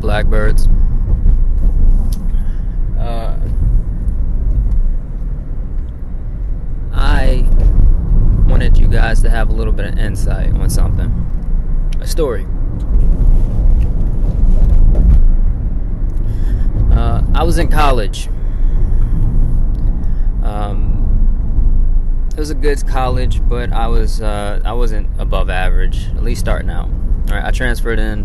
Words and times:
Blackbirds? 0.00 0.68
Uh, 2.98 3.38
I 6.92 7.46
wanted 8.48 8.78
you 8.78 8.88
guys 8.88 9.22
to 9.22 9.30
have 9.30 9.50
a 9.50 9.52
little 9.52 9.72
bit 9.72 9.86
of 9.86 9.98
insight 9.98 10.52
on 10.54 10.70
something. 10.70 11.10
A 12.00 12.06
story. 12.06 12.46
Uh, 16.92 17.22
I 17.34 17.42
was 17.42 17.58
in 17.58 17.68
college. 17.68 18.28
Um, 20.42 20.94
it 22.32 22.38
was 22.38 22.50
a 22.50 22.54
good 22.54 22.86
college, 22.86 23.46
but 23.48 23.72
I 23.72 23.88
was 23.88 24.20
uh, 24.20 24.60
I 24.64 24.72
wasn't 24.72 25.08
above 25.20 25.50
average, 25.50 26.06
at 26.16 26.22
least 26.22 26.40
starting 26.40 26.70
out. 26.70 26.88
All 26.88 27.34
right, 27.34 27.44
I 27.44 27.50
transferred 27.50 27.98
in, 27.98 28.24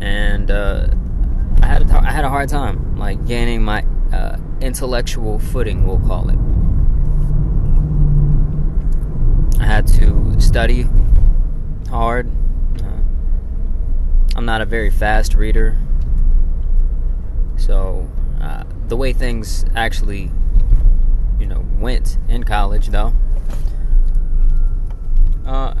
and 0.00 0.50
uh, 0.50 0.88
I 1.62 1.66
had 1.66 1.82
a 1.82 1.84
t- 1.84 1.92
I 1.92 2.10
had 2.10 2.24
a 2.24 2.28
hard 2.28 2.48
time 2.48 2.98
like 2.98 3.26
gaining 3.26 3.62
my 3.62 3.84
uh, 4.12 4.36
intellectual 4.60 5.38
footing, 5.38 5.86
we'll 5.86 6.00
call 6.00 6.28
it. 6.30 6.38
I 9.60 9.64
had 9.64 9.86
to 9.98 10.40
study 10.40 10.86
hard. 11.90 12.30
Uh, 12.80 13.02
I'm 14.36 14.44
not 14.44 14.60
a 14.60 14.64
very 14.66 14.90
fast 14.90 15.34
reader, 15.34 15.76
so 17.56 18.08
uh, 18.40 18.64
the 18.88 18.96
way 18.96 19.12
things 19.12 19.64
actually, 19.74 20.30
you 21.38 21.46
know, 21.46 21.64
went 21.78 22.18
in 22.28 22.44
college, 22.44 22.88
though, 22.88 23.12
uh, 25.46 25.74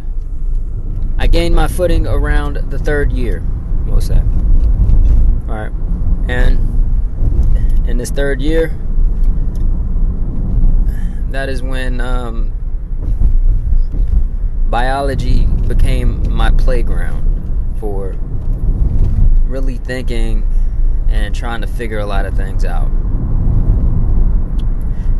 I 1.18 1.26
gained 1.26 1.54
my 1.54 1.68
footing 1.68 2.06
around 2.06 2.56
the 2.70 2.78
third 2.78 3.12
year, 3.12 3.42
we'll 3.90 4.00
say. 4.00 4.18
All 5.48 5.54
right, 5.54 5.72
and 6.28 6.58
in 7.88 7.96
this 7.98 8.10
third 8.10 8.40
year, 8.40 8.76
that 11.30 11.48
is 11.48 11.62
when 11.62 12.00
um, 12.00 12.52
biology 14.68 15.46
became 15.66 16.32
my 16.32 16.50
playground 16.50 17.24
for 17.80 18.14
really 19.44 19.78
thinking 19.78 20.46
and 21.08 21.34
trying 21.34 21.60
to 21.60 21.66
figure 21.66 21.98
a 21.98 22.06
lot 22.06 22.26
of 22.26 22.34
things 22.34 22.64
out. 22.64 22.90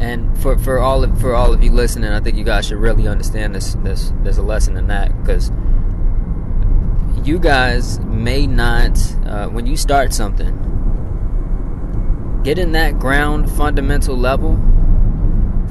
And 0.01 0.39
for, 0.39 0.57
for 0.59 0.79
all 0.79 1.03
of 1.03 1.21
for 1.21 1.35
all 1.35 1.53
of 1.53 1.63
you 1.63 1.73
listening, 1.73 2.13
I 2.13 2.21
think 2.21 2.37
you 2.37 2.45
guys 2.45 2.67
should 2.67 2.79
really 2.79 3.09
understand 3.09 3.55
this 3.55 3.75
this 3.83 4.13
there's 4.23 4.39
a 4.39 4.43
lesson 4.43 4.77
in 4.77 4.87
that 4.89 5.17
because 5.23 5.51
you 7.29 7.39
guys 7.39 8.01
may 8.01 8.47
not 8.47 8.99
uh, 9.27 9.47
when 9.49 9.67
you 9.67 9.77
start 9.77 10.15
something 10.15 10.55
get 12.43 12.59
in 12.59 12.73
that 12.73 12.99
ground 12.99 13.53
fundamental 13.53 14.17
level 14.17 14.57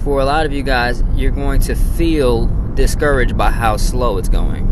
for 0.03 0.19
a 0.19 0.25
lot 0.25 0.45
of 0.45 0.53
you 0.53 0.61
guys 0.61 1.03
you're 1.15 1.31
going 1.31 1.59
to 1.59 1.73
feel 1.73 2.45
discouraged 2.75 3.35
by 3.35 3.49
how 3.49 3.75
slow 3.75 4.19
it's 4.19 4.29
going. 4.29 4.67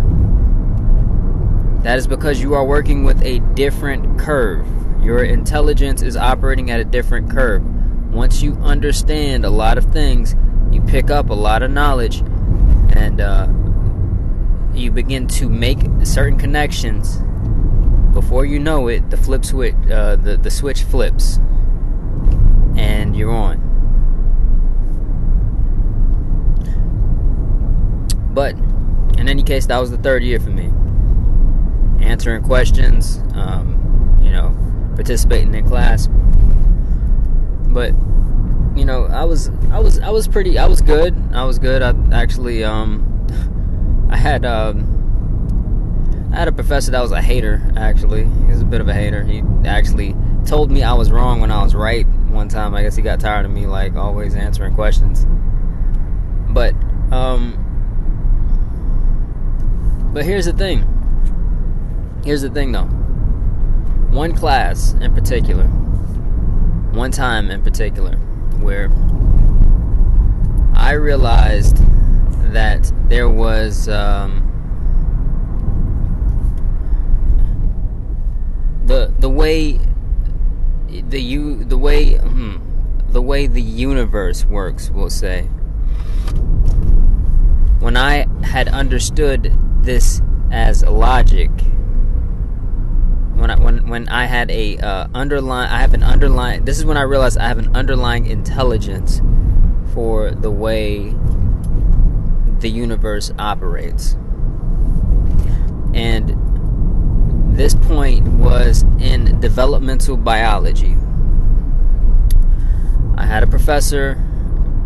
That 1.82 1.98
is 1.98 2.06
because 2.06 2.40
you 2.40 2.54
are 2.54 2.64
working 2.64 3.04
with 3.04 3.20
a 3.24 3.40
different 3.56 4.20
curve. 4.20 4.68
Your 5.04 5.24
intelligence 5.24 6.04
is 6.04 6.16
operating 6.16 6.70
at 6.70 6.80
a 6.80 6.86
different 6.86 7.32
curve. 7.32 7.64
Once 8.14 8.44
you 8.44 8.54
understand 8.62 9.44
a 9.44 9.50
lot 9.50 9.80
of 9.80 9.86
things 9.86 10.36
you 10.72 10.82
pick 10.82 11.10
up 11.10 11.32
a 11.32 11.34
lot 11.34 11.64
of 11.64 11.72
knowledge 11.72 12.20
and 12.96 13.20
uh, 13.20 13.48
you 14.78 14.92
begin 14.92 15.28
to 15.28 15.50
make 15.50 15.80
certain 16.04 16.38
connections 16.38 17.18
before 18.14 18.46
you 18.46 18.60
know 18.60 18.88
it 18.88 19.10
the 19.10 19.18
flip 19.18 19.44
switch 19.44 19.76
uh, 19.92 20.16
the, 20.16 20.38
the 20.38 20.50
switch 20.50 20.84
flips 20.84 21.38
and 22.78 23.16
you're 23.16 23.32
on. 23.32 23.62
But 28.34 28.56
in 29.20 29.30
any 29.30 29.44
case 29.44 29.66
that 29.68 29.78
was 29.80 29.92
the 29.92 29.98
third 29.98 30.24
year 30.24 30.40
for 30.40 30.50
me. 30.50 30.72
Answering 32.06 32.44
questions 32.44 33.18
um, 33.34 34.20
you 34.22 34.32
know 34.32 34.56
participating 34.96 35.54
in 35.54 35.68
class. 35.68 36.08
But 37.68 37.94
you 38.78 38.84
know 38.84 39.06
i 39.06 39.24
was 39.24 39.50
i 39.72 39.80
was 39.80 40.00
i 40.00 40.10
was 40.10 40.28
pretty 40.28 40.58
i 40.58 40.68
was 40.68 40.82
good. 40.82 41.16
I 41.34 41.46
was 41.46 41.60
good. 41.60 41.82
I 41.82 41.94
actually 42.14 42.64
um 42.64 43.15
I 44.10 44.18
had 44.18 44.46
um, 44.46 46.30
I 46.34 46.38
had 46.38 46.48
a 46.48 46.52
professor 46.52 46.92
that 46.92 47.02
was 47.02 47.12
a 47.12 47.22
hater. 47.22 47.62
Actually, 47.76 48.26
he 48.26 48.46
was 48.48 48.62
a 48.62 48.66
bit 48.66 48.82
of 48.82 48.88
a 48.88 48.94
hater. 48.94 49.24
He 49.24 49.42
actually 49.66 50.16
told 50.46 50.72
me 50.72 50.84
I 50.84 50.94
was 50.94 51.12
wrong 51.12 51.42
when 51.42 51.52
I 51.52 51.64
was 51.64 51.74
right. 51.76 52.08
One 52.30 52.50
time, 52.50 52.76
I 52.76 52.84
guess 52.84 52.96
he 52.96 53.02
got 53.02 53.20
tired 53.20 53.46
of 53.46 53.52
me 53.52 53.66
like 53.66 53.96
always 53.96 54.36
answering 54.36 54.76
questions. 54.76 55.26
But 56.50 56.74
um, 57.12 57.62
but 60.14 60.24
here's 60.26 60.46
the 60.46 60.54
thing. 60.54 60.86
Here's 62.24 62.42
the 62.42 62.50
thing, 62.50 62.72
though. 62.72 62.86
One 64.16 64.34
class 64.34 64.94
in 64.94 65.14
particular, 65.14 65.66
one 65.66 67.12
time 67.12 67.52
in 67.52 67.62
particular, 67.62 68.16
where 68.62 68.90
I 70.74 70.94
realized 70.94 71.78
that 72.56 72.90
there 73.10 73.28
was 73.28 73.90
um, 73.90 74.42
the 78.86 79.14
the 79.20 79.30
way 79.30 79.78
the 80.88 81.22
you 81.22 81.66
the 81.66 81.78
way 81.78 82.14
hmm, 82.16 82.56
the 83.10 83.22
way 83.22 83.48
the 83.48 83.62
universe 83.62 84.46
works. 84.46 84.90
We'll 84.90 85.10
say 85.10 85.44
when 87.80 87.98
I 87.98 88.26
had 88.44 88.70
understood 88.70 89.54
this 89.82 90.22
as 90.50 90.82
logic. 90.84 91.52
When 93.34 93.52
I, 93.52 93.60
when 93.60 93.90
when 93.90 94.08
I 94.08 94.28
had 94.28 94.50
a 94.50 94.78
uh, 94.78 95.08
underline, 95.14 95.68
I 95.70 95.82
have 95.82 95.94
an 95.94 96.04
underlying. 96.04 96.64
This 96.64 96.78
is 96.78 96.86
when 96.86 96.96
I 96.96 97.02
realized 97.02 97.38
I 97.38 97.50
have 97.50 97.58
an 97.58 97.76
underlying 97.76 98.28
intelligence 98.28 99.22
for 99.94 100.32
the 100.32 100.52
way 100.52 101.14
the 102.60 102.70
universe 102.70 103.32
operates. 103.38 104.14
And 105.94 106.36
this 107.58 107.74
point 107.74 108.28
was 108.28 108.84
in 109.00 109.40
developmental 109.40 110.18
biology. 110.18 110.98
I 113.18 113.26
had 113.26 113.44
a 113.44 113.48
professor, 113.48 114.22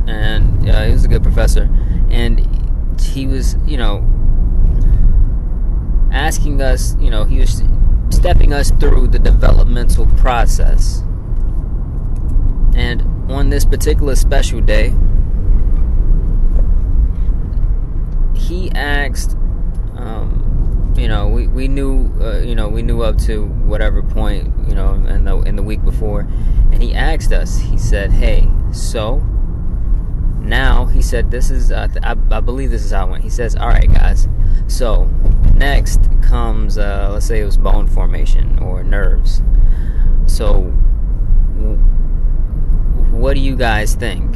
and 0.08 0.70
uh, 0.70 0.84
he 0.84 0.92
was 0.92 1.04
a 1.04 1.08
good 1.08 1.24
professor, 1.24 1.70
and 2.10 2.46
he 3.02 3.26
was, 3.26 3.56
you 3.66 3.78
know, 3.78 4.06
asking 6.12 6.62
us, 6.62 6.96
you 7.00 7.10
know, 7.10 7.24
he 7.24 7.40
was 7.40 7.64
stepping 8.12 8.54
us 8.54 8.72
through 8.72 9.08
the 9.08 9.20
developmental 9.20 10.06
process. 10.18 11.02
And 12.76 13.02
on 13.32 13.50
this 13.50 13.66
particular 13.66 14.16
special 14.16 14.62
day, 14.62 14.94
he 18.60 18.72
asked, 18.72 19.38
um, 19.96 20.94
you 20.98 21.08
know, 21.08 21.28
we, 21.28 21.48
we 21.48 21.68
knew, 21.68 22.14
uh, 22.22 22.40
you 22.40 22.56
know, 22.56 22.68
we 22.68 22.82
knew 22.82 23.02
up 23.02 23.18
to 23.20 23.46
whatever 23.46 24.04
point, 24.04 24.52
you 24.68 24.76
know, 24.76 24.94
in 24.94 25.24
the 25.24 25.38
in 25.42 25.56
the 25.56 25.64
week 25.64 25.84
before, 25.84 26.22
and 26.72 26.84
he 26.84 26.94
asked 26.94 27.32
us. 27.32 27.58
He 27.58 27.78
said, 27.78 28.12
"Hey, 28.12 28.50
so 28.74 29.20
now," 30.42 30.86
he 30.86 31.02
said, 31.02 31.32
"This 31.32 31.52
is, 31.52 31.72
uh, 31.72 31.88
I, 32.04 32.12
I 32.32 32.40
believe 32.42 32.70
this 32.70 32.84
is 32.84 32.92
how 32.92 33.08
it 33.08 33.12
went." 33.12 33.24
He 33.24 33.30
says, 33.30 33.56
"All 33.56 33.70
right, 33.70 33.92
guys, 33.92 34.28
so 34.68 35.06
next 35.54 36.02
comes, 36.22 36.78
uh, 36.78 37.10
let's 37.14 37.26
say 37.26 37.40
it 37.40 37.46
was 37.46 37.58
bone 37.58 37.88
formation 37.88 38.60
or 38.60 38.84
nerves. 38.84 39.42
So, 40.26 40.64
what 43.12 43.36
do 43.36 43.40
you 43.40 43.56
guys 43.56 43.96
think?" 43.96 44.36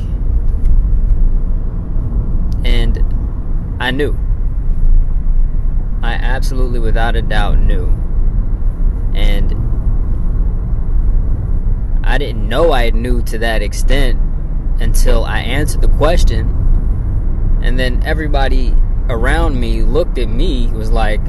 And 2.63 3.03
I 3.83 3.91
knew. 3.91 4.17
I 6.01 6.13
absolutely, 6.13 6.79
without 6.79 7.17
a 7.17 7.21
doubt, 7.21 7.59
knew. 7.59 7.87
And 9.13 9.51
I 12.01 12.17
didn't 12.17 12.47
know 12.47 12.71
I 12.71 12.91
knew 12.91 13.21
to 13.23 13.37
that 13.39 13.61
extent 13.61 14.21
until 14.79 15.25
I 15.25 15.39
answered 15.39 15.81
the 15.81 15.89
question. 15.89 16.47
And 17.61 17.77
then 17.77 18.01
everybody 18.05 18.73
around 19.09 19.59
me 19.59 19.83
looked 19.83 20.17
at 20.17 20.29
me, 20.29 20.67
was 20.67 20.89
like, 20.89 21.21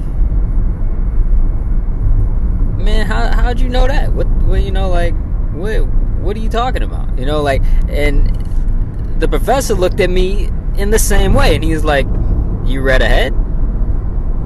Man, 2.76 3.04
how, 3.04 3.32
how'd 3.32 3.58
you 3.58 3.68
know 3.68 3.88
that? 3.88 4.12
What, 4.12 4.28
what, 4.28 4.62
you 4.62 4.70
know, 4.70 4.90
like, 4.90 5.14
what, 5.54 5.88
what 6.22 6.36
are 6.36 6.40
you 6.40 6.50
talking 6.50 6.84
about? 6.84 7.18
You 7.18 7.26
know, 7.26 7.42
like, 7.42 7.62
and 7.88 8.30
the 9.18 9.26
professor 9.26 9.74
looked 9.74 9.98
at 9.98 10.08
me 10.08 10.50
in 10.76 10.90
the 10.90 11.00
same 11.00 11.34
way, 11.34 11.56
and 11.56 11.64
he 11.64 11.72
was 11.72 11.84
like, 11.84 12.06
you 12.64 12.82
read 12.82 13.02
ahead? 13.02 13.34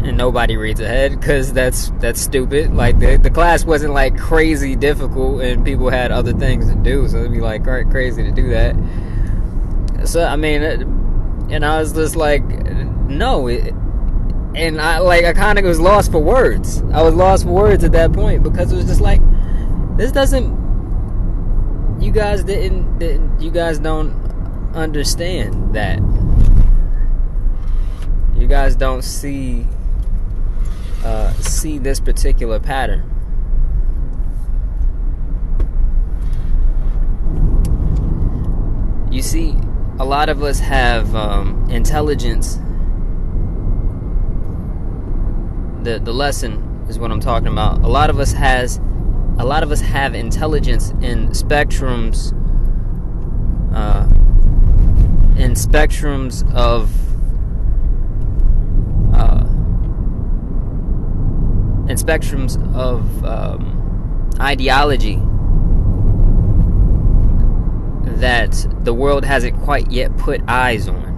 and 0.02 0.16
nobody 0.16 0.56
reads 0.56 0.80
ahead 0.80 1.18
because 1.18 1.52
that's 1.52 1.90
that's 1.98 2.20
stupid. 2.20 2.74
Like 2.74 2.98
the 2.98 3.16
the 3.16 3.30
class 3.30 3.64
wasn't 3.64 3.94
like 3.94 4.16
crazy 4.16 4.76
difficult, 4.76 5.42
and 5.42 5.64
people 5.64 5.90
had 5.90 6.12
other 6.12 6.32
things 6.32 6.68
to 6.68 6.76
do, 6.76 7.08
so 7.08 7.18
it'd 7.18 7.32
be 7.32 7.40
like 7.40 7.64
crazy 7.64 8.22
to 8.22 8.30
do 8.30 8.50
that. 8.50 8.76
So 10.04 10.24
I 10.24 10.36
mean, 10.36 10.62
and 10.62 11.64
I 11.64 11.80
was 11.80 11.92
just 11.92 12.16
like, 12.16 12.44
no, 12.44 13.48
and 13.48 14.80
I 14.80 14.98
like 14.98 15.24
I 15.24 15.32
kind 15.32 15.58
of 15.58 15.64
was 15.64 15.80
lost 15.80 16.12
for 16.12 16.20
words. 16.20 16.82
I 16.92 17.02
was 17.02 17.14
lost 17.14 17.44
for 17.44 17.50
words 17.50 17.84
at 17.84 17.92
that 17.92 18.12
point 18.12 18.42
because 18.42 18.72
it 18.72 18.76
was 18.76 18.86
just 18.86 19.00
like, 19.00 19.20
this 19.96 20.12
doesn't. 20.12 20.56
You 22.00 22.12
guys 22.12 22.44
didn't, 22.44 23.00
didn't 23.00 23.40
you 23.40 23.50
guys 23.50 23.80
don't 23.80 24.12
understand 24.74 25.74
that. 25.74 25.98
Guys 28.48 28.74
don't 28.76 29.02
see 29.02 29.66
uh, 31.04 31.32
see 31.34 31.78
this 31.78 32.00
particular 32.00 32.58
pattern. 32.58 33.02
You 39.12 39.22
see, 39.22 39.54
a 39.98 40.04
lot 40.04 40.28
of 40.28 40.42
us 40.42 40.60
have 40.60 41.14
um, 41.14 41.68
intelligence. 41.70 42.56
The 45.82 46.00
the 46.02 46.12
lesson 46.12 46.86
is 46.88 46.98
what 46.98 47.10
I'm 47.10 47.20
talking 47.20 47.48
about. 47.48 47.82
A 47.82 47.88
lot 47.88 48.08
of 48.08 48.18
us 48.18 48.32
has, 48.32 48.78
a 49.38 49.44
lot 49.44 49.62
of 49.62 49.70
us 49.70 49.82
have 49.82 50.14
intelligence 50.14 50.90
in 51.02 51.28
spectrums, 51.28 52.32
uh, 53.74 54.08
in 55.38 55.52
spectrums 55.52 56.50
of 56.54 57.07
and 61.88 61.98
spectrums 61.98 62.56
of 62.74 63.24
um, 63.24 64.30
ideology 64.40 65.20
that 68.20 68.66
the 68.84 68.92
world 68.92 69.24
hasn't 69.24 69.58
quite 69.62 69.90
yet 69.90 70.16
put 70.18 70.40
eyes 70.48 70.88
on. 70.88 71.08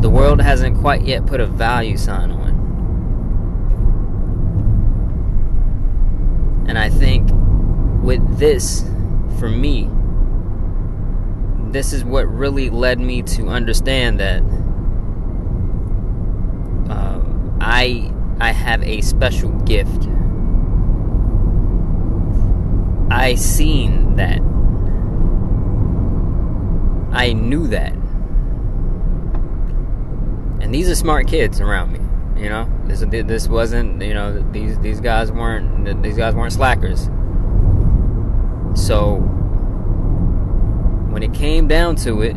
The 0.00 0.10
world 0.10 0.40
hasn't 0.40 0.78
quite 0.80 1.02
yet 1.02 1.26
put 1.26 1.40
a 1.40 1.46
value 1.46 1.96
sign 1.96 2.30
on. 2.30 2.44
And 6.68 6.78
I 6.78 6.88
think 6.88 7.30
with 8.02 8.38
this, 8.38 8.84
for 9.38 9.48
me, 9.48 9.88
this 11.72 11.92
is 11.92 12.04
what 12.04 12.26
really 12.28 12.70
led 12.70 13.00
me 13.00 13.22
to 13.22 13.48
understand 13.48 14.20
that 14.20 14.40
um, 16.90 17.58
I 17.60 18.13
I 18.44 18.52
have 18.52 18.82
a 18.82 19.00
special 19.00 19.52
gift. 19.60 20.06
I 23.10 23.36
seen 23.36 24.16
that. 24.16 24.42
I 27.10 27.32
knew 27.32 27.68
that. 27.68 27.94
And 30.60 30.74
these 30.74 30.90
are 30.90 30.94
smart 30.94 31.26
kids 31.26 31.58
around 31.58 31.92
me. 31.92 32.00
You 32.42 32.50
know, 32.50 32.70
this 32.84 33.02
this 33.08 33.48
wasn't. 33.48 34.02
You 34.02 34.12
know, 34.12 34.46
these 34.52 34.78
these 34.80 35.00
guys 35.00 35.32
weren't 35.32 36.02
these 36.02 36.18
guys 36.18 36.34
weren't 36.34 36.52
slackers. 36.52 37.04
So 38.74 39.20
when 41.08 41.22
it 41.22 41.32
came 41.32 41.66
down 41.66 41.96
to 42.04 42.20
it, 42.20 42.36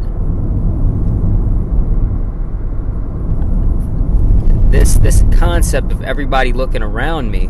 this 4.72 4.96
this 4.96 5.24
concept 5.34 5.92
of 5.92 6.02
everybody 6.02 6.54
looking 6.54 6.82
around 6.82 7.32
me 7.32 7.50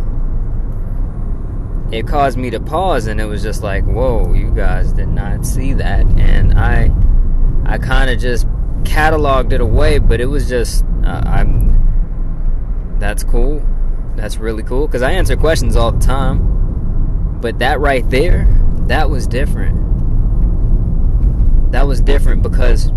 it 1.91 2.05
caused 2.05 2.37
me 2.37 2.49
to 2.49 2.59
pause 2.59 3.07
and 3.07 3.21
it 3.21 3.25
was 3.25 3.41
just 3.41 3.63
like 3.63 3.83
whoa 3.85 4.33
you 4.33 4.51
guys 4.51 4.91
did 4.93 5.07
not 5.07 5.45
see 5.45 5.73
that. 5.73 6.05
And 6.17 6.53
i 6.59 6.91
i 7.65 7.77
kind 7.77 8.09
of 8.09 8.19
just 8.19 8.47
cataloged 8.83 9.53
it 9.53 9.61
away 9.61 9.99
but 9.99 10.19
it 10.19 10.25
was 10.25 10.47
just 10.49 10.83
uh, 11.03 11.21
i'm 11.25 11.67
that's 12.99 13.23
cool. 13.23 13.63
That's 14.15 14.37
really 14.37 14.63
cool 14.63 14.87
because 14.87 15.01
i 15.01 15.11
answer 15.11 15.37
questions 15.37 15.75
all 15.75 15.91
the 15.91 16.05
time. 16.05 17.39
But 17.41 17.59
that 17.59 17.79
right 17.79 18.07
there 18.09 18.47
that 18.87 19.09
was 19.09 19.27
different. 19.27 19.75
That 21.71 21.85
was 21.87 22.01
different 22.01 22.41
because 22.41 22.89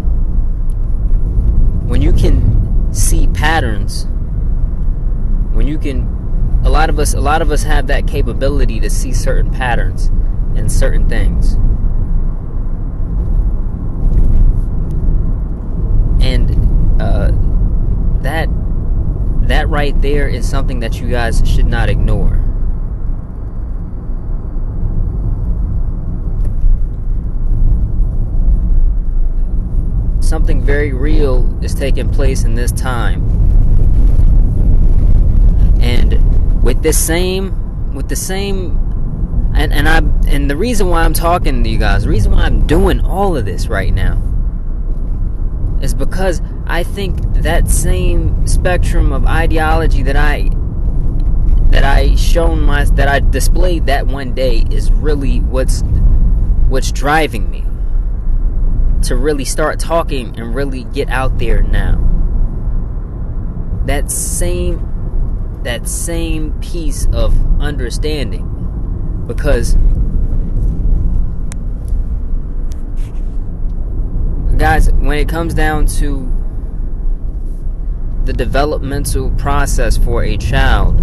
when 1.87 2.01
you 2.01 2.13
can 2.13 2.95
see 2.95 3.27
patterns 3.29 4.07
when 5.61 5.69
you 5.69 5.77
can 5.77 6.63
a 6.65 6.71
lot 6.71 6.89
of 6.89 6.99
us 6.99 7.13
a 7.13 7.21
lot 7.21 7.43
of 7.43 7.51
us 7.51 7.63
have 7.63 7.87
that 7.89 8.07
capability 8.07 8.81
to 8.81 8.89
see 8.89 9.13
certain 9.13 9.53
patterns 9.53 10.07
in 10.57 10.71
certain 10.71 11.07
things. 11.07 11.53
And 16.25 16.51
uh, 16.99 17.33
that 18.23 18.49
that 19.49 19.69
right 19.69 20.01
there 20.01 20.29
is 20.29 20.49
something 20.49 20.81
that 20.81 20.99
you 20.99 21.11
guys 21.11 21.43
should 21.45 21.67
not 21.67 21.91
ignore. 21.91 22.43
Something 30.23 30.63
very 30.63 30.95
real 30.95 31.63
is 31.63 31.75
taking 31.75 32.09
place 32.11 32.45
in 32.45 32.55
this 32.55 32.73
time 32.73 33.51
and 35.81 36.13
this 36.83 36.99
same 36.99 37.95
with 37.95 38.09
the 38.09 38.17
same 38.17 38.79
and 39.55 39.73
and 39.73 39.89
I 39.89 39.99
and 40.29 40.49
the 40.49 40.57
reason 40.57 40.89
why 40.89 41.03
I'm 41.03 41.15
talking 41.15 41.63
to 41.65 41.71
you 41.71 41.79
guys, 41.79 42.05
the 42.05 42.09
reason 42.09 42.33
why 42.33 42.43
I'm 42.43 42.67
doing 42.67 43.01
all 43.01 43.37
of 43.37 43.45
this 43.45 43.67
right 43.67 43.93
now 43.93 44.21
is 45.83 45.95
because 45.95 46.41
I 46.67 46.83
think 46.83 47.21
that 47.35 47.69
same 47.69 48.47
spectrum 48.47 49.13
of 49.13 49.27
ideology 49.27 50.03
that 50.05 50.17
I 50.17 50.51
that 51.71 51.85
I 51.85 52.15
shown 52.17 52.63
my 52.63 52.85
that 52.85 53.09
I 53.09 53.21
displayed 53.21 53.87
that 53.87 54.07
one 54.07 54.35
day 54.35 54.65
is 54.71 54.91
really 54.93 55.41
what's 55.41 55.83
what's 56.69 56.93
driving 56.93 57.51
me 57.51 57.65
to 59.03 59.17
really 59.17 59.45
start 59.45 59.81
talking 59.81 60.39
and 60.39 60.55
really 60.55 60.85
get 60.85 61.09
out 61.09 61.39
there 61.39 61.63
now. 61.63 62.07
That 63.87 64.11
same 64.11 64.90
that 65.65 65.89
same 65.89 66.53
piece 66.61 67.07
of 67.13 67.35
understanding. 67.61 68.47
Because 69.27 69.77
guys 74.57 74.91
when 74.93 75.19
it 75.19 75.29
comes 75.29 75.55
down 75.55 75.87
to 75.87 76.31
the 78.27 78.33
developmental 78.33 79.31
process 79.31 79.97
for 79.97 80.23
a 80.23 80.37
child 80.37 80.95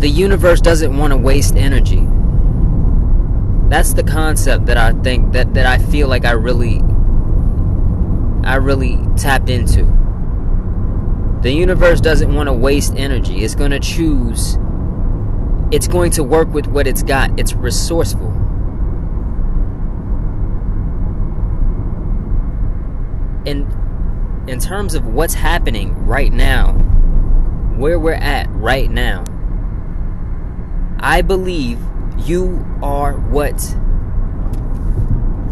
the 0.00 0.08
universe 0.08 0.60
doesn't 0.60 0.96
want 0.96 1.12
to 1.12 1.16
waste 1.16 1.56
energy. 1.56 2.06
That's 3.68 3.94
the 3.94 4.02
concept 4.02 4.66
that 4.66 4.76
I 4.76 4.92
think 4.92 5.32
that 5.32 5.54
that 5.54 5.66
I 5.66 5.78
feel 5.78 6.08
like 6.08 6.24
I 6.24 6.32
really 6.32 6.80
I 8.44 8.56
really 8.56 8.98
tapped 9.16 9.48
into 9.48 9.84
the 11.42 11.52
universe 11.52 12.00
doesn't 12.00 12.34
want 12.34 12.48
to 12.48 12.52
waste 12.52 12.94
energy. 12.96 13.44
It's 13.44 13.54
going 13.54 13.70
to 13.70 13.80
choose. 13.80 14.56
It's 15.70 15.88
going 15.88 16.10
to 16.12 16.24
work 16.24 16.48
with 16.48 16.66
what 16.66 16.86
it's 16.86 17.02
got. 17.02 17.38
It's 17.38 17.52
resourceful. 17.52 18.30
And 23.46 24.48
in 24.48 24.58
terms 24.60 24.94
of 24.94 25.06
what's 25.06 25.34
happening 25.34 26.06
right 26.06 26.32
now, 26.32 26.72
where 27.76 27.98
we're 27.98 28.14
at 28.14 28.48
right 28.50 28.90
now, 28.90 29.24
I 30.98 31.22
believe 31.22 31.78
you 32.18 32.64
are 32.82 33.12
what 33.14 33.58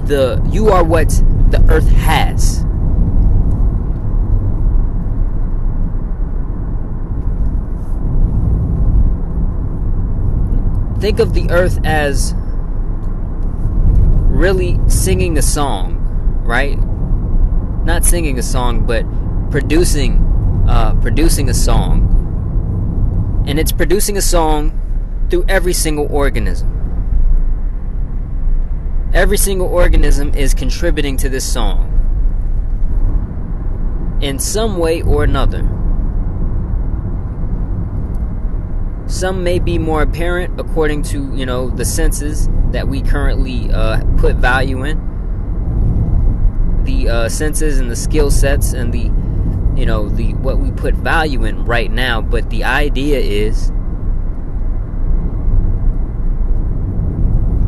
the 0.07 0.47
you 0.51 0.69
are 0.69 0.83
what 0.83 1.09
the 1.51 1.65
earth 1.71 1.89
has. 1.89 2.65
Think 11.05 11.19
of 11.19 11.35
the 11.35 11.51
earth 11.51 11.79
as 11.85 12.33
really 14.33 14.81
singing 14.89 15.37
a 15.37 15.43
song, 15.43 15.99
right? 16.43 16.79
Not 17.85 18.07
singing 18.07 18.39
a 18.39 18.43
song, 18.43 18.87
but 18.87 19.05
producing 19.51 20.17
uh, 20.67 20.95
producing 21.03 21.51
a 21.51 21.53
song. 21.53 23.45
And 23.47 23.59
it's 23.61 23.71
producing 23.71 24.17
a 24.17 24.23
song 24.23 24.73
through 25.29 25.45
every 25.47 25.75
single 25.75 26.11
organism. 26.11 26.71
Every 29.13 29.37
single 29.37 29.69
organism 29.69 30.35
is 30.35 30.55
contributing 30.55 31.19
to 31.19 31.29
this 31.29 31.45
song. 31.45 31.91
in 34.23 34.39
some 34.39 34.79
way 34.79 35.03
or 35.03 35.23
another. 35.23 35.69
Some 39.15 39.45
may 39.45 39.61
be 39.61 39.79
more 39.79 40.03
apparent 40.03 40.59
according 40.59 41.05
to, 41.05 41.33
you 41.37 41.47
know, 41.47 41.71
the 41.71 41.85
senses 41.85 42.49
that 42.73 42.89
we 42.89 43.01
currently 43.01 43.71
uh, 43.71 44.03
put 44.17 44.35
value 44.35 44.83
in. 44.83 44.99
The 46.83 47.09
uh, 47.09 47.29
senses 47.29 47.79
and 47.79 47.89
the 47.89 47.95
skill 47.95 48.33
sets 48.33 48.73
and 48.73 48.93
the, 48.93 49.05
you 49.81 49.87
know, 49.87 50.09
the 50.09 50.35
what 50.35 50.59
we 50.59 50.73
put 50.73 50.97
value 50.97 51.45
in 51.45 51.65
right 51.65 51.93
now. 51.93 52.23
But 52.23 52.51
the 52.51 52.65
idea 52.65 53.21
is 53.21 53.71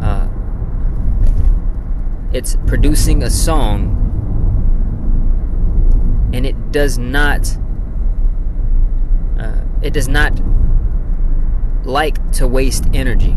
uh, 0.02 0.28
it's 2.32 2.56
producing 2.66 3.22
a 3.22 3.30
song 3.30 4.02
and 6.34 6.44
it 6.44 6.72
does 6.72 6.98
not 6.98 7.56
uh, 9.38 9.60
it 9.80 9.92
does 9.92 10.08
not 10.08 10.32
like 11.86 12.32
to 12.32 12.46
waste 12.46 12.84
energy 12.92 13.36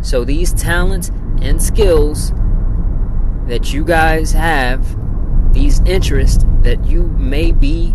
so 0.00 0.24
these 0.24 0.52
talents 0.54 1.10
and 1.42 1.62
skills 1.62 2.32
that 3.46 3.72
you 3.72 3.84
guys 3.84 4.32
have 4.32 4.84
these 5.52 5.80
interests 5.80 6.44
that 6.62 6.84
you 6.86 7.02
may 7.04 7.52
be 7.52 7.94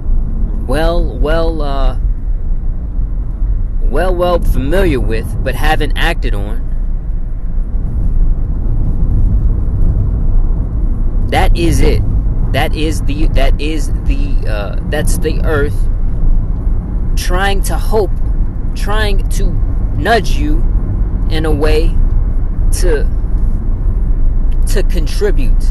well 0.68 1.18
well 1.20 1.62
uh 1.62 1.98
well 3.82 4.14
well 4.14 4.40
familiar 4.40 5.00
with 5.00 5.44
but 5.44 5.56
haven't 5.56 5.94
acted 5.96 6.34
on 6.34 6.74
That 11.34 11.58
is 11.58 11.82
it. 11.82 12.04
That 12.54 12.76
is 12.76 13.02
the 13.02 13.28
that 13.30 13.60
is 13.60 13.92
the 14.04 14.48
uh, 14.48 14.80
that's 14.90 15.18
the 15.18 15.44
earth 15.44 15.76
trying 17.16 17.64
to 17.64 17.78
hope, 17.78 18.12
trying 18.76 19.28
to 19.30 19.52
nudge 19.98 20.32
you 20.32 20.60
in 21.32 21.46
a 21.46 21.52
way 21.52 21.88
to 22.74 23.10
to 24.68 24.84
contribute. 24.84 25.64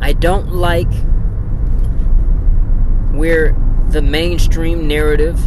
I 0.00 0.14
don't 0.14 0.52
like 0.52 0.92
where 3.12 3.54
the 3.90 4.00
mainstream 4.00 4.88
narrative 4.88 5.38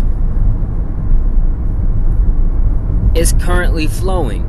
is 3.18 3.34
currently 3.40 3.88
flowing. 3.88 4.44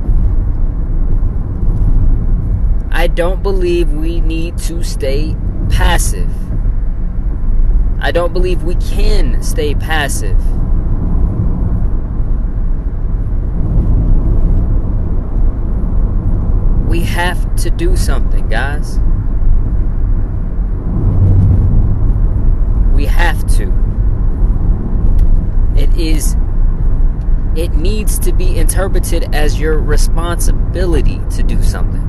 I 2.91 3.07
don't 3.07 3.43
believe 3.43 3.91
we 3.93 4.21
need 4.21 4.59
to 4.59 4.83
stay 4.83 5.35
passive. 5.71 6.31
I 7.99 8.11
don't 8.13 8.35
believe 8.35 8.65
we 8.65 8.75
can 8.75 9.43
stay 9.43 9.75
passive. 9.75 10.39
We 16.89 17.01
have 17.01 17.57
to 17.57 17.71
do 17.71 17.97
something, 17.97 18.49
guys. 18.49 18.99
We 22.95 23.07
have 23.07 23.47
to. 23.57 23.73
It 25.75 25.97
is 25.97 26.37
it 27.59 27.75
needs 27.75 28.21
to 28.21 28.33
be 28.33 28.57
interpreted 28.57 29.35
as 29.35 29.59
your 29.59 29.81
responsibility 29.81 31.21
to 31.29 31.43
do 31.43 31.61
something. 31.61 32.05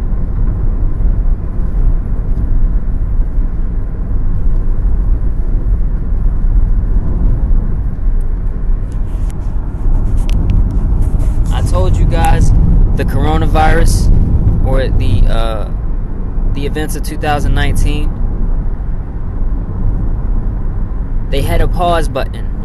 I 11.51 11.63
told 11.67 11.97
you 11.97 12.05
guys 12.05 12.51
the 12.95 13.05
coronavirus 13.05 14.07
or 14.67 14.87
the 14.87 15.23
uh, 15.27 15.71
the 16.53 16.67
events 16.67 16.95
of 16.95 17.01
2019 17.01 18.17
they 21.31 21.41
had 21.41 21.61
a 21.61 21.67
pause 21.67 22.07
button 22.07 22.58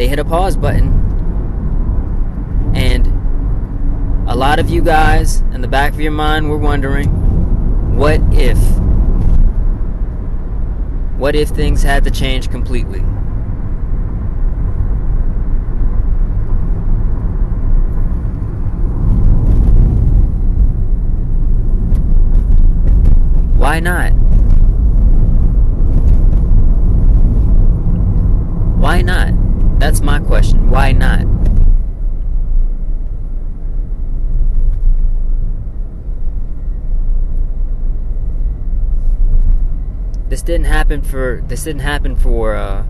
they 0.00 0.08
hit 0.08 0.18
a 0.18 0.24
pause 0.24 0.56
button. 0.56 0.88
And 2.74 3.06
a 4.26 4.34
lot 4.34 4.58
of 4.58 4.70
you 4.70 4.80
guys 4.80 5.40
in 5.52 5.60
the 5.60 5.68
back 5.68 5.92
of 5.92 6.00
your 6.00 6.10
mind 6.10 6.48
were 6.48 6.56
wondering, 6.56 7.06
what 7.98 8.18
if? 8.32 8.56
What 11.18 11.36
if 11.36 11.50
things 11.50 11.82
had 11.82 12.04
to 12.04 12.10
change 12.10 12.50
completely? 12.50 13.00
Why 23.58 23.80
not? 23.80 24.12
Why 28.80 29.02
not? 29.02 29.49
That's 29.80 30.02
my 30.02 30.20
question. 30.20 30.68
Why 30.68 30.92
not? 30.92 31.24
This 40.28 40.42
didn't 40.42 40.66
happen 40.66 41.00
for 41.00 41.42
this 41.46 41.64
didn't 41.64 41.80
happen 41.80 42.14
for 42.14 42.54
uh 42.54 42.84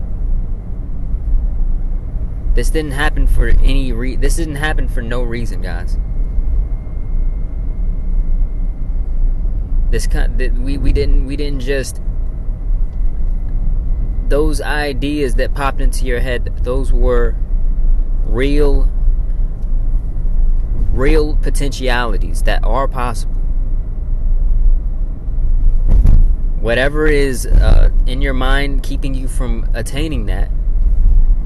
this 2.55 2.69
didn't 2.69 2.91
happen 2.91 3.25
for 3.25 3.47
any 3.47 3.93
re 3.93 4.17
this 4.17 4.35
didn't 4.35 4.55
happen 4.55 4.89
for 4.89 5.01
no 5.01 5.23
reason, 5.23 5.61
guys. 5.61 5.97
This 9.91 10.07
kind 10.07 10.37
we 10.61 10.77
we 10.77 10.91
didn't 10.91 11.25
we 11.25 11.37
didn't 11.37 11.61
just 11.61 12.01
those 14.31 14.61
ideas 14.61 15.35
that 15.35 15.53
popped 15.53 15.81
into 15.81 16.05
your 16.05 16.21
head, 16.21 16.63
those 16.63 16.93
were 16.93 17.35
real, 18.23 18.89
real 20.93 21.35
potentialities 21.35 22.41
that 22.43 22.63
are 22.63 22.87
possible. 22.87 23.35
Whatever 26.61 27.07
is 27.07 27.45
uh, 27.45 27.89
in 28.07 28.21
your 28.21 28.33
mind 28.33 28.83
keeping 28.83 29.13
you 29.13 29.27
from 29.27 29.69
attaining 29.73 30.27
that, 30.27 30.49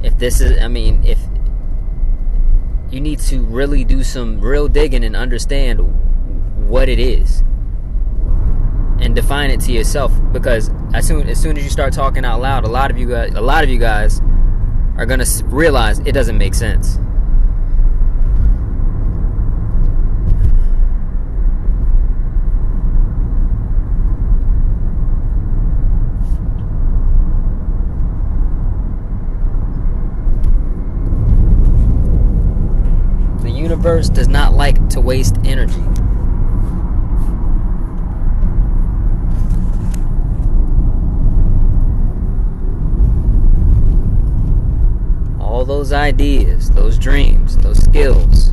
if 0.04 0.20
this 0.20 0.40
is, 0.40 0.62
I 0.62 0.68
mean, 0.68 1.04
if 1.04 1.18
you 2.92 3.02
need 3.02 3.18
to 3.22 3.40
really 3.42 3.84
do 3.84 4.04
some 4.04 4.40
real 4.40 4.68
digging 4.68 5.04
and 5.04 5.16
understand 5.16 5.80
what 6.70 6.88
it 6.88 7.00
is 7.00 7.44
and 9.00 9.16
define 9.16 9.50
it 9.50 9.60
to 9.62 9.72
yourself 9.72 10.12
because 10.32 10.70
as 10.94 11.06
soon 11.06 11.28
as 11.28 11.42
soon 11.42 11.58
as 11.58 11.64
you 11.64 11.70
start 11.70 11.94
talking 11.94 12.24
out 12.26 12.42
loud, 12.42 12.64
a 12.64 12.70
lot 12.70 12.92
of 12.92 12.98
you 12.98 13.08
guys, 13.08 13.34
a 13.34 13.42
lot 13.42 13.64
of 13.64 13.70
you 13.70 13.78
guys 13.80 14.22
are 14.98 15.06
gonna 15.06 15.26
realize 15.46 16.00
it 16.00 16.14
doesn't 16.14 16.38
make 16.38 16.54
sense. 16.54 16.98
The 33.42 33.52
universe 33.52 34.10
does 34.10 34.28
not 34.28 34.54
like 34.54 34.90
to 34.90 35.02
waste 35.02 35.38
energy. 35.44 36.05
Those 45.66 45.92
ideas, 45.92 46.70
those 46.72 47.00
dreams, 47.00 47.58
those 47.58 47.84
skills. 47.84 48.52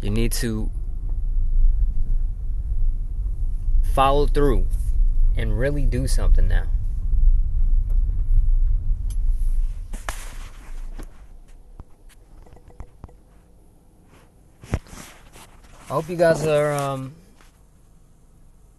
You 0.00 0.10
need 0.10 0.32
to 0.32 0.70
follow 3.92 4.26
through 4.26 4.66
and 5.36 5.58
really 5.58 5.84
do 5.84 6.06
something 6.06 6.46
now. 6.46 6.66
I 15.88 15.94
hope 15.94 16.10
you 16.10 16.16
guys 16.16 16.46
are 16.46 16.74
um 16.74 17.14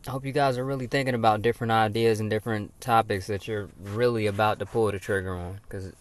I 0.08 0.12
hope 0.12 0.26
you 0.26 0.32
guys 0.32 0.60
are 0.60 0.66
really 0.66 0.86
thinking 0.86 1.16
about 1.16 1.42
different 1.42 1.72
ideas 1.72 2.20
and 2.20 2.30
different 2.30 2.80
topics 2.80 3.26
that 3.26 3.48
you're 3.48 3.68
really 3.82 4.28
about 4.28 4.60
to 4.60 4.68
pull 4.68 4.92
the 4.92 5.00
trigger 5.00 5.34
on 5.34 5.60
cuz 5.70 5.92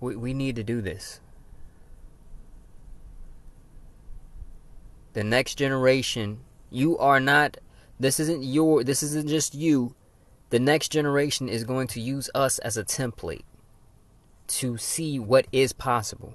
we 0.00 0.16
we 0.16 0.34
need 0.34 0.56
to 0.56 0.64
do 0.64 0.80
this. 0.80 1.20
The 5.12 5.22
next 5.22 5.54
generation, 5.54 6.40
you 6.68 6.98
are 6.98 7.20
not 7.20 7.58
this 8.00 8.18
isn't 8.18 8.42
your 8.42 8.82
this 8.82 9.04
isn't 9.04 9.28
just 9.28 9.54
you. 9.54 9.94
The 10.50 10.58
next 10.58 10.88
generation 10.88 11.48
is 11.48 11.62
going 11.62 11.86
to 11.88 12.00
use 12.00 12.28
us 12.34 12.58
as 12.58 12.76
a 12.76 12.82
template 12.82 13.44
to 14.48 14.76
see 14.76 15.18
what 15.18 15.46
is 15.52 15.72
possible. 15.72 16.34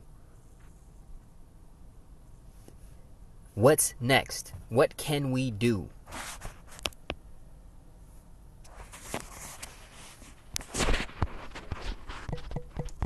What's 3.54 3.94
next? 4.00 4.54
What 4.70 4.98
can 4.98 5.32
we 5.32 5.52
do? 5.52 5.90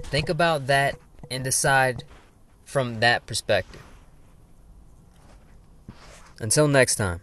Think 0.03 0.29
about 0.29 0.67
that 0.67 0.97
and 1.31 1.43
decide 1.43 2.03
from 2.63 3.00
that 3.00 3.25
perspective. 3.25 3.81
Until 6.39 6.67
next 6.67 6.95
time. 6.95 7.21